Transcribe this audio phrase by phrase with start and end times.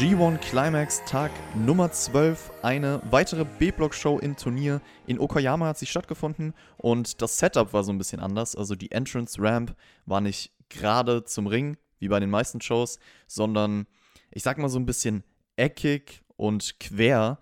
[0.00, 4.80] G1 Climax Tag Nummer 12, eine weitere B-Block-Show im Turnier.
[5.06, 8.56] In Okayama hat sie stattgefunden und das Setup war so ein bisschen anders.
[8.56, 13.86] Also die Entrance Ramp war nicht gerade zum Ring, wie bei den meisten Shows, sondern
[14.30, 15.22] ich sag mal so ein bisschen
[15.56, 17.38] eckig und quer.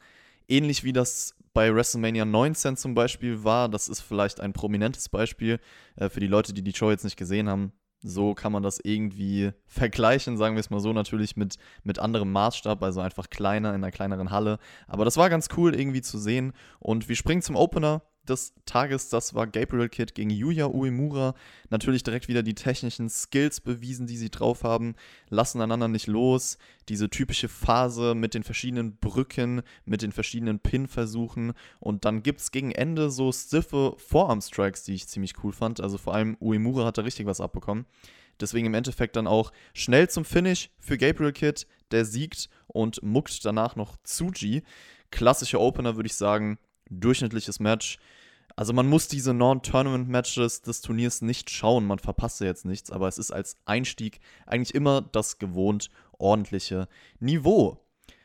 [0.49, 3.69] Ähnlich wie das bei WrestleMania 19 zum Beispiel war.
[3.69, 5.61] Das ist vielleicht ein prominentes Beispiel
[5.95, 7.73] äh, für die Leute, die die Show jetzt nicht gesehen haben.
[8.01, 12.31] So kann man das irgendwie vergleichen, sagen wir es mal so, natürlich mit, mit anderem
[12.31, 14.59] Maßstab, also einfach kleiner in einer kleineren Halle.
[14.87, 16.53] Aber das war ganz cool irgendwie zu sehen.
[16.79, 21.35] Und wir springen zum Opener des Tages, das war Gabriel Kidd gegen Yuya Uemura.
[21.71, 24.95] Natürlich direkt wieder die technischen Skills bewiesen, die sie drauf haben,
[25.29, 26.59] lassen einander nicht los.
[26.89, 31.53] Diese typische Phase mit den verschiedenen Brücken, mit den verschiedenen Pin-Versuchen.
[31.81, 35.81] Und dann gibt es gegen Ende so stiffe Vorarm-Strikes, die ich ziemlich cool fand.
[35.81, 37.87] Also vor allem Uemura hat da richtig was abbekommen.
[38.41, 41.67] Deswegen im Endeffekt dann auch schnell zum Finish für Gabriel Kidd.
[41.91, 44.63] Der siegt und muckt danach noch Tsuji.
[45.11, 46.59] Klassische Opener, würde ich sagen.
[46.91, 47.99] Durchschnittliches Match.
[48.59, 53.07] Also man muss diese Non-Tournament-Matches des Turniers nicht schauen, man verpasst ja jetzt nichts, aber
[53.07, 56.89] es ist als Einstieg eigentlich immer das gewohnt ordentliche
[57.21, 57.79] Niveau.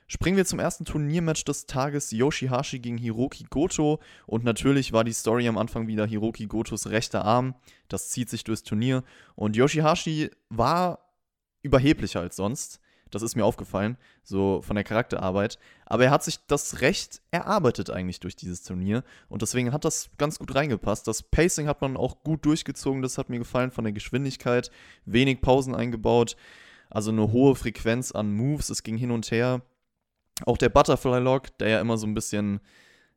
[0.08, 4.00] Springen wir zum ersten Turniermatch des Tages, Yoshihashi gegen Hiroki Goto.
[4.26, 7.54] Und natürlich war die Story am Anfang wieder Hiroki Gotos rechter Arm.
[7.88, 9.04] Das zieht sich durchs Turnier.
[9.36, 11.14] Und Yoshihashi war
[11.62, 12.80] überheblicher als sonst.
[13.14, 15.60] Das ist mir aufgefallen, so von der Charakterarbeit.
[15.86, 19.04] Aber er hat sich das Recht erarbeitet eigentlich durch dieses Turnier.
[19.30, 21.08] Und deswegen hat das ganz gut reingepasst.
[21.08, 23.02] Das Pacing hat man auch gut durchgezogen.
[23.02, 24.72] Das hat mir gefallen von der Geschwindigkeit.
[25.06, 26.36] Wenig Pausen eingebaut.
[26.90, 28.70] Also eine hohe Frequenz an Moves.
[28.70, 29.62] Es ging hin und her.
[30.46, 32.60] Auch der Butterfly Lock, der ja immer so ein bisschen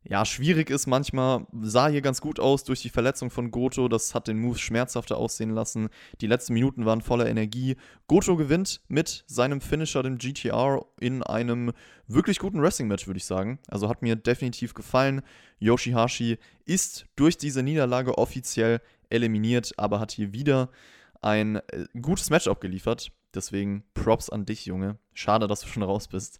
[0.08, 1.46] ja, schwierig ist manchmal.
[1.62, 3.88] Sah hier ganz gut aus durch die Verletzung von Goto.
[3.88, 5.88] Das hat den Move schmerzhafter aussehen lassen.
[6.20, 7.76] Die letzten Minuten waren voller Energie.
[8.06, 11.72] Goto gewinnt mit seinem Finisher, dem GTR, in einem
[12.06, 13.58] wirklich guten Wrestling-Match, würde ich sagen.
[13.66, 15.22] Also hat mir definitiv gefallen.
[15.58, 20.70] Yoshihashi ist durch diese Niederlage offiziell eliminiert, aber hat hier wieder
[21.20, 23.10] ein äh, gutes Match abgeliefert.
[23.34, 24.98] Deswegen Props an dich, Junge.
[25.14, 26.38] Schade, dass du schon raus bist.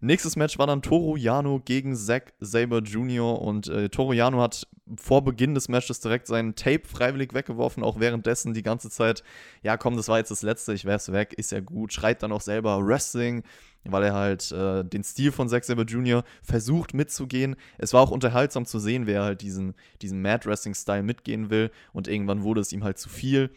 [0.00, 3.40] Nächstes Match war dann Toro Yano gegen Zack Saber Jr.
[3.40, 4.66] Und äh, Toro Yano hat
[4.96, 9.22] vor Beginn des Matches direkt seinen Tape freiwillig weggeworfen, auch währenddessen die ganze Zeit,
[9.62, 11.92] ja komm, das war jetzt das Letzte, ich werf's weg, ist ja gut.
[11.92, 13.44] Schreit dann auch selber Wrestling,
[13.84, 16.24] weil er halt äh, den Stil von Zack Saber Jr.
[16.42, 17.56] versucht mitzugehen.
[17.78, 21.70] Es war auch unterhaltsam zu sehen, wer halt diesen, diesen Mad Wrestling-Style mitgehen will.
[21.92, 23.50] Und irgendwann wurde es ihm halt zu viel.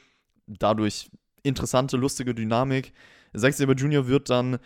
[0.47, 1.09] Dadurch
[1.43, 2.93] interessante, lustige Dynamik.
[3.35, 4.07] Zack Saber Jr.
[4.07, 4.59] wird dann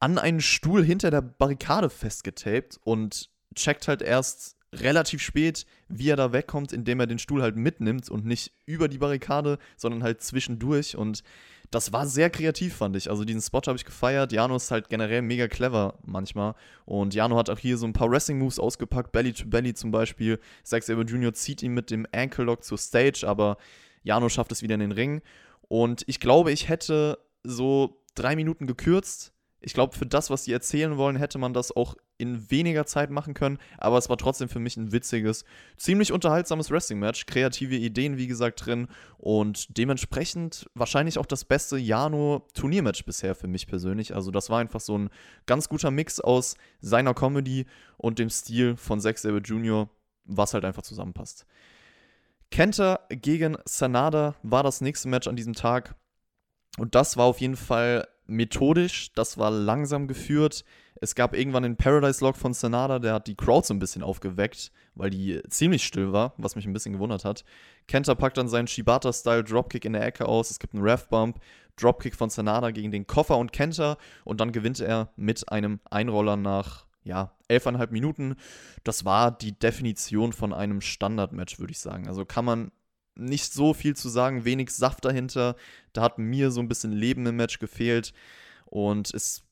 [0.00, 6.16] an einen Stuhl hinter der Barrikade festgetaped und checkt halt erst relativ spät, wie er
[6.16, 10.22] da wegkommt, indem er den Stuhl halt mitnimmt und nicht über die Barrikade, sondern halt
[10.22, 10.96] zwischendurch.
[10.96, 11.22] Und
[11.70, 13.10] das war sehr kreativ, fand ich.
[13.10, 14.32] Also diesen Spot habe ich gefeiert.
[14.32, 16.54] Jano ist halt generell mega clever manchmal.
[16.84, 20.38] Und Jano hat auch hier so ein paar Wrestling-Moves ausgepackt, Belly to Belly zum Beispiel.
[20.64, 21.32] Zack Saber Jr.
[21.32, 23.56] zieht ihn mit dem Ankle Lock zur Stage, aber
[24.02, 25.22] Jano schafft es wieder in den Ring.
[25.68, 30.52] Und ich glaube, ich hätte so drei Minuten gekürzt, ich glaube, für das, was sie
[30.52, 33.58] erzählen wollen, hätte man das auch in weniger Zeit machen können.
[33.76, 35.44] Aber es war trotzdem für mich ein witziges,
[35.76, 37.26] ziemlich unterhaltsames Wrestling-Match.
[37.26, 38.88] Kreative Ideen, wie gesagt, drin.
[39.16, 44.14] Und dementsprechend wahrscheinlich auch das beste Jano-Turniermatch bisher für mich persönlich.
[44.14, 45.10] Also, das war einfach so ein
[45.46, 47.66] ganz guter Mix aus seiner Comedy
[47.96, 49.88] und dem Stil von Zack Sabre Jr.,
[50.24, 51.46] was halt einfach zusammenpasst.
[52.50, 55.96] Kenta gegen Sanada war das nächste Match an diesem Tag.
[56.78, 60.64] Und das war auf jeden Fall methodisch, das war langsam geführt.
[61.00, 64.02] Es gab irgendwann den Paradise Log von Sanada, der hat die Crowd so ein bisschen
[64.02, 67.44] aufgeweckt, weil die ziemlich still war, was mich ein bisschen gewundert hat.
[67.86, 70.50] Kenta packt dann seinen Shibata-Style Dropkick in der Ecke aus.
[70.50, 71.40] Es gibt einen Rev-Bump,
[71.76, 76.36] Dropkick von Sanada gegen den Koffer und Kenta und dann gewinnt er mit einem Einroller
[76.36, 78.36] nach ja, elfeinhalb Minuten.
[78.84, 82.08] Das war die Definition von einem Standard-Match, würde ich sagen.
[82.08, 82.70] Also kann man
[83.18, 85.56] nicht so viel zu sagen, wenig Saft dahinter.
[85.92, 88.12] Da hat mir so ein bisschen Leben im Match gefehlt.
[88.66, 89.44] Und es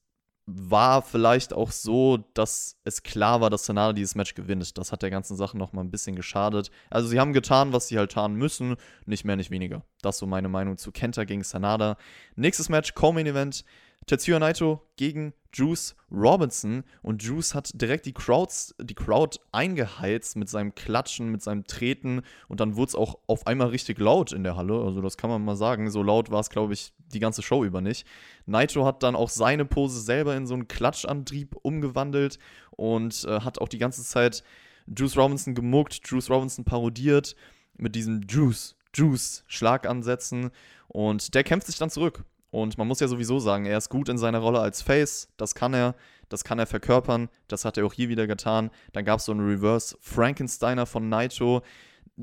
[0.46, 4.78] war vielleicht auch so, dass es klar war, dass Sanada dieses Match gewinnt.
[4.78, 6.70] Das hat der ganzen Sache nochmal ein bisschen geschadet.
[6.88, 8.76] Also sie haben getan, was sie halt tun müssen,
[9.06, 9.84] nicht mehr, nicht weniger.
[10.02, 11.96] Das ist so meine Meinung zu Kenta gegen Sanada.
[12.36, 13.64] Nächstes Match, Co-Main Event.
[14.06, 16.84] Tetsuya Naito gegen Juice Robinson.
[17.02, 22.22] Und Juice hat direkt die, Crowds, die Crowd eingeheizt mit seinem Klatschen, mit seinem Treten.
[22.48, 25.30] Und dann wurde es auch auf einmal richtig laut in der Halle, also das kann
[25.30, 28.06] man mal sagen, so laut war es glaube ich die ganze Show über nicht.
[28.46, 32.38] Naito hat dann auch seine Pose selber in so einen Klatschantrieb umgewandelt
[32.72, 34.44] und äh, hat auch die ganze Zeit
[34.86, 37.34] Juice Robinson gemuckt, Juice Robinson parodiert
[37.76, 40.50] mit diesem Juice, Juice Schlagansätzen.
[40.88, 42.24] Und der kämpft sich dann zurück
[42.56, 45.28] Und man muss ja sowieso sagen, er ist gut in seiner Rolle als Face.
[45.36, 45.94] Das kann er.
[46.30, 47.28] Das kann er verkörpern.
[47.48, 48.70] Das hat er auch hier wieder getan.
[48.94, 51.60] Dann gab es so einen Reverse Frankensteiner von Naito.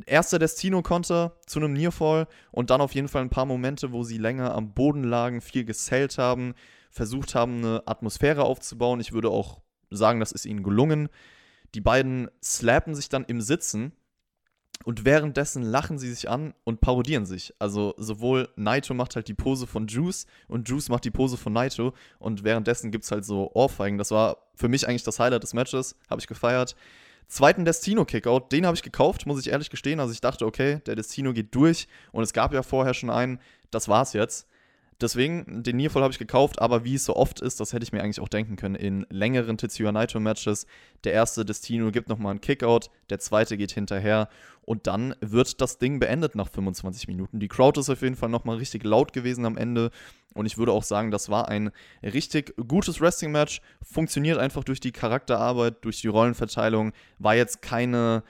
[0.07, 4.17] Erster Destino-Konter zu einem Nearfall und dann auf jeden Fall ein paar Momente, wo sie
[4.17, 6.55] länger am Boden lagen, viel gesellt haben,
[6.89, 8.99] versucht haben, eine Atmosphäre aufzubauen.
[9.01, 11.09] Ich würde auch sagen, das ist ihnen gelungen.
[11.75, 13.91] Die beiden slappen sich dann im Sitzen
[14.83, 17.53] und währenddessen lachen sie sich an und parodieren sich.
[17.59, 21.53] Also sowohl Naito macht halt die Pose von Juice und Juice macht die Pose von
[21.53, 23.97] Naito und währenddessen gibt es halt so Ohrfeigen.
[23.97, 26.75] Das war für mich eigentlich das Highlight des Matches, habe ich gefeiert.
[27.27, 29.99] Zweiten Destino-Kickout, den habe ich gekauft, muss ich ehrlich gestehen.
[29.99, 33.39] Also ich dachte, okay, der Destino geht durch und es gab ja vorher schon einen,
[33.71, 34.47] das war's jetzt.
[35.03, 37.91] Deswegen, den Nearfall habe ich gekauft, aber wie es so oft ist, das hätte ich
[37.91, 40.65] mir eigentlich auch denken können, in längeren Tetsuya Naito Matches,
[41.03, 44.29] der erste Destino gibt nochmal einen Kickout, der zweite geht hinterher
[44.61, 47.41] und dann wird das Ding beendet nach 25 Minuten.
[47.41, 49.91] Die Crowd ist auf jeden Fall nochmal richtig laut gewesen am Ende
[50.35, 51.71] und ich würde auch sagen, das war ein
[52.01, 58.23] richtig gutes Wrestling-Match, funktioniert einfach durch die Charakterarbeit, durch die Rollenverteilung, war jetzt keine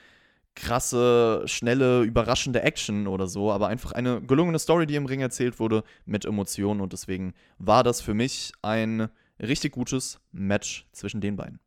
[0.55, 5.59] krasse, schnelle, überraschende Action oder so, aber einfach eine gelungene Story, die im Ring erzählt
[5.59, 9.09] wurde, mit Emotionen und deswegen war das für mich ein
[9.41, 11.59] richtig gutes Match zwischen den beiden.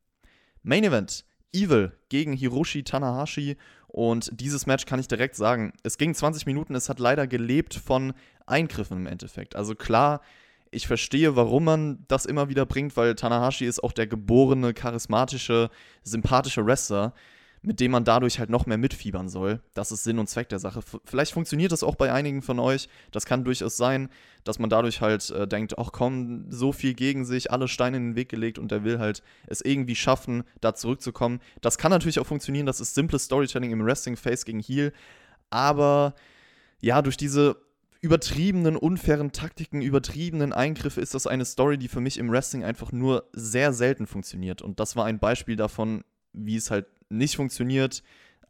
[0.63, 3.57] Main Event: Evil gegen Hiroshi Tanahashi
[3.89, 7.75] und dieses Match kann ich direkt sagen, es ging 20 Minuten, es hat leider gelebt
[7.75, 8.13] von
[8.47, 9.57] Eingriffen im Endeffekt.
[9.57, 10.21] Also klar,
[10.71, 15.71] ich verstehe, warum man das immer wieder bringt, weil Tanahashi ist auch der geborene, charismatische,
[16.03, 17.15] sympathische Wrestler
[17.67, 19.61] mit dem man dadurch halt noch mehr mitfiebern soll.
[19.75, 20.83] Das ist Sinn und Zweck der Sache.
[21.05, 22.89] Vielleicht funktioniert das auch bei einigen von euch.
[23.11, 24.09] Das kann durchaus sein,
[24.45, 28.11] dass man dadurch halt äh, denkt, ach komm, so viel gegen sich, alle Steine in
[28.11, 31.41] den Weg gelegt und der will halt es irgendwie schaffen, da zurückzukommen.
[31.61, 32.67] Das kann natürlich auch funktionieren.
[32.67, 34.93] Das ist simples Storytelling im Wrestling Face gegen Heel.
[35.51, 36.15] Aber
[36.81, 37.57] ja, durch diese
[38.01, 42.93] übertriebenen, unfairen Taktiken, übertriebenen Eingriffe ist das eine Story, die für mich im Wrestling einfach
[42.93, 44.63] nur sehr selten funktioniert.
[44.63, 48.03] Und das war ein Beispiel davon, wie es halt nicht funktioniert.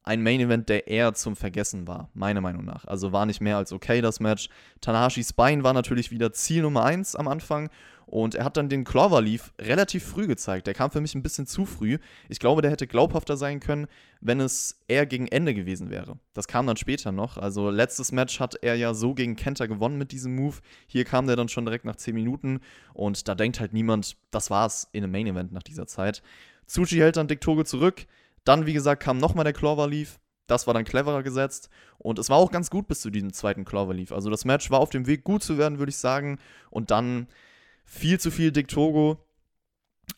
[0.02, 2.84] Ein Main Event, der eher zum Vergessen war, meiner Meinung nach.
[2.84, 4.48] Also war nicht mehr als okay das Match.
[4.80, 7.70] Tanahashis Bein war natürlich wieder Ziel Nummer 1 am Anfang
[8.06, 10.68] und er hat dann den Cloverleaf relativ früh gezeigt.
[10.68, 11.98] Der kam für mich ein bisschen zu früh.
[12.28, 13.88] Ich glaube, der hätte glaubhafter sein können,
[14.20, 16.16] wenn es eher gegen Ende gewesen wäre.
[16.32, 17.36] Das kam dann später noch.
[17.36, 20.58] Also letztes Match hat er ja so gegen Kenta gewonnen mit diesem Move.
[20.86, 22.60] Hier kam der dann schon direkt nach 10 Minuten
[22.94, 26.22] und da denkt halt niemand, das war's in einem Main Event nach dieser Zeit.
[26.68, 28.06] Tsuchi hält dann Dick Togo zurück.
[28.46, 30.18] Dann, wie gesagt, kam nochmal der Cloverleaf.
[30.46, 31.68] Das war dann cleverer gesetzt.
[31.98, 34.12] Und es war auch ganz gut bis zu diesem zweiten Cloverleaf.
[34.12, 36.38] Also das Match war auf dem Weg, gut zu werden, würde ich sagen.
[36.70, 37.26] Und dann
[37.84, 39.18] viel zu viel Dick Togo.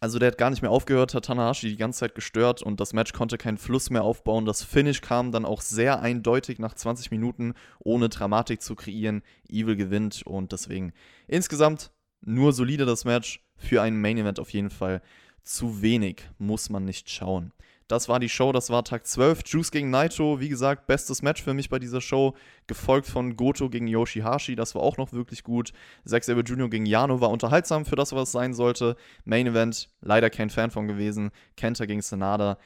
[0.01, 2.93] Also der hat gar nicht mehr aufgehört, hat Tanahashi die ganze Zeit gestört und das
[2.93, 4.45] Match konnte keinen Fluss mehr aufbauen.
[4.45, 9.23] Das Finish kam dann auch sehr eindeutig nach 20 Minuten, ohne Dramatik zu kreieren.
[9.49, 10.93] Evil gewinnt und deswegen
[11.27, 11.91] insgesamt
[12.21, 13.43] nur solide das Match.
[13.57, 15.01] Für einen Main Event auf jeden Fall
[15.43, 17.53] zu wenig, muss man nicht schauen.
[17.89, 19.45] Das war die Show, das war Tag 12.
[19.47, 22.35] Juice gegen Naito, wie gesagt, bestes Match für mich bei dieser Show.
[22.67, 25.73] Gefolgt von Goto gegen Yoshihashi, das war auch noch wirklich gut.
[26.05, 26.69] Zack Sabre Jr.
[26.69, 28.95] gegen Yano war unterhaltsam für das, was es sein sollte.
[29.25, 31.31] Main Event, leider kein Fan von gewesen.
[31.57, 32.59] Kenta gegen Senada.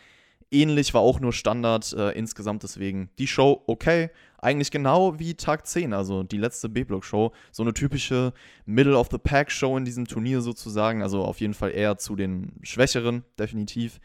[0.50, 3.09] Ähnlich war auch nur Standard äh, insgesamt deswegen.
[3.21, 7.33] Die Show okay, eigentlich genau wie Tag 10, also die letzte B-Block-Show.
[7.52, 8.33] So eine typische
[8.67, 11.00] Middle-of-the-Pack-Show in diesem Turnier sozusagen.
[11.00, 14.00] Also auf jeden Fall eher zu den Schwächeren, definitiv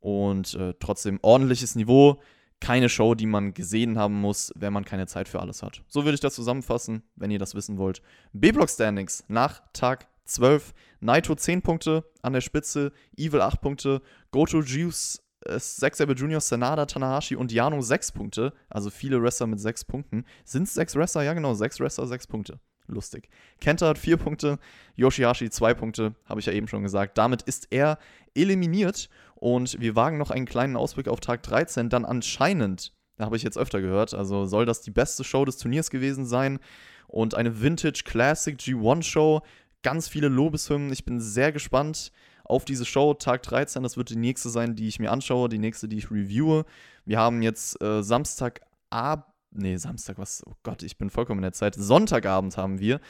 [0.00, 2.20] und äh, trotzdem ordentliches Niveau.
[2.60, 5.82] Keine Show, die man gesehen haben muss, wenn man keine Zeit für alles hat.
[5.86, 8.02] So würde ich das zusammenfassen, wenn ihr das wissen wollt.
[8.32, 10.74] B-Block Standings nach Tag 12.
[11.00, 14.02] Naito 10 Punkte an der Spitze, Evil 8 Punkte,
[14.32, 18.52] Goto Juice äh, Zack Sabre Jr., Sanada, Tanahashi und Yano 6 Punkte.
[18.68, 20.24] Also viele Wrestler mit 6 Punkten.
[20.44, 21.22] Sind es 6 Wrestler?
[21.22, 22.60] Ja, genau, 6 Wrestler, 6 Punkte.
[22.88, 23.28] Lustig.
[23.60, 24.58] Kenta hat 4 Punkte,
[24.96, 27.18] Yoshihashi 2 Punkte, habe ich ja eben schon gesagt.
[27.18, 27.98] Damit ist er
[28.34, 31.90] eliminiert und wir wagen noch einen kleinen Ausblick auf Tag 13.
[31.90, 35.58] Dann anscheinend, da habe ich jetzt öfter gehört, also soll das die beste Show des
[35.58, 36.58] Turniers gewesen sein
[37.06, 39.42] und eine Vintage Classic G1 Show.
[39.82, 40.92] Ganz viele Lobeshymnen.
[40.92, 42.10] Ich bin sehr gespannt
[42.44, 43.14] auf diese Show.
[43.14, 46.10] Tag 13, das wird die nächste sein, die ich mir anschaue, die nächste, die ich
[46.10, 46.64] reviewe.
[47.04, 51.52] Wir haben jetzt äh, Samstagabend, nee, Samstag, was, oh Gott, ich bin vollkommen in der
[51.52, 51.74] Zeit.
[51.74, 53.00] Sonntagabend haben wir.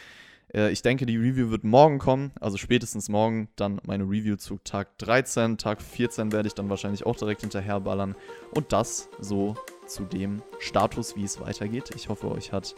[0.53, 4.59] Äh, ich denke, die Review wird morgen kommen, also spätestens morgen dann meine Review zu
[4.59, 5.59] Tag 13.
[5.59, 8.15] Tag 14 werde ich dann wahrscheinlich auch direkt hinterherballern.
[8.55, 11.91] Und das so zu dem Status, wie es weitergeht.
[11.95, 12.75] Ich hoffe, euch hat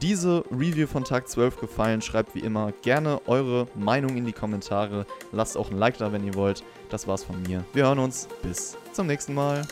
[0.00, 2.00] diese Review von Tag 12 gefallen.
[2.00, 5.06] Schreibt wie immer gerne eure Meinung in die Kommentare.
[5.32, 6.64] Lasst auch ein Like da, wenn ihr wollt.
[6.88, 7.64] Das war's von mir.
[7.72, 8.28] Wir hören uns.
[8.42, 9.66] Bis zum nächsten Mal.